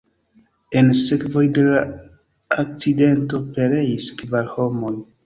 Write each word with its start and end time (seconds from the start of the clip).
En 0.79 0.87
sekvoj 0.99 1.43
de 1.57 1.65
la 1.67 1.83
akcidento 2.63 3.43
pereis 3.59 4.09
kvar 4.23 4.51
homoj. 4.57 4.95